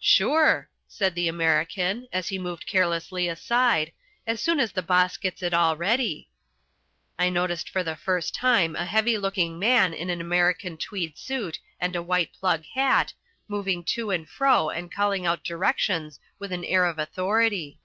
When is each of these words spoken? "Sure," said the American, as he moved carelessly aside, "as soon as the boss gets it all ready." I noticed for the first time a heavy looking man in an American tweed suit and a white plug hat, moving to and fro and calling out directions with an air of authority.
"Sure," 0.00 0.70
said 0.88 1.14
the 1.14 1.28
American, 1.28 2.08
as 2.10 2.28
he 2.28 2.38
moved 2.38 2.64
carelessly 2.66 3.28
aside, 3.28 3.92
"as 4.26 4.40
soon 4.40 4.58
as 4.58 4.72
the 4.72 4.80
boss 4.80 5.18
gets 5.18 5.42
it 5.42 5.52
all 5.52 5.76
ready." 5.76 6.30
I 7.18 7.28
noticed 7.28 7.68
for 7.68 7.84
the 7.84 7.94
first 7.94 8.34
time 8.34 8.74
a 8.74 8.86
heavy 8.86 9.18
looking 9.18 9.58
man 9.58 9.92
in 9.92 10.08
an 10.08 10.22
American 10.22 10.78
tweed 10.78 11.18
suit 11.18 11.58
and 11.78 11.94
a 11.94 12.02
white 12.02 12.32
plug 12.32 12.64
hat, 12.72 13.12
moving 13.48 13.84
to 13.84 14.08
and 14.10 14.26
fro 14.26 14.70
and 14.70 14.90
calling 14.90 15.26
out 15.26 15.44
directions 15.44 16.20
with 16.38 16.52
an 16.52 16.64
air 16.64 16.86
of 16.86 16.98
authority. 16.98 17.78